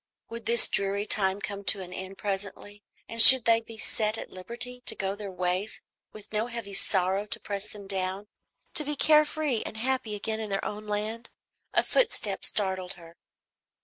Would 0.29 0.47
this 0.47 0.67
dreary 0.67 1.05
time 1.05 1.41
come 1.41 1.63
to 1.65 1.81
an 1.83 1.93
end 1.93 2.17
presently, 2.17 2.81
and 3.07 3.21
should 3.21 3.45
they 3.45 3.61
be 3.61 3.77
set 3.77 4.17
at 4.17 4.31
liberty 4.31 4.81
to 4.87 4.95
go 4.95 5.13
their 5.13 5.29
ways 5.29 5.79
with 6.11 6.33
no 6.33 6.47
heavy 6.47 6.73
sorrow 6.73 7.27
to 7.27 7.39
press 7.39 7.69
them 7.71 7.85
down, 7.85 8.27
to 8.73 8.83
be 8.83 8.95
care 8.95 9.25
free 9.25 9.61
and 9.63 9.77
happy 9.77 10.15
again 10.15 10.39
in 10.39 10.49
their 10.49 10.65
own 10.65 10.87
land? 10.87 11.29
A 11.75 11.83
footstep 11.83 12.43
startled 12.43 12.93
her. 12.93 13.15